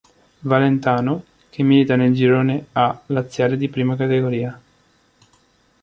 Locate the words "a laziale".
2.71-3.55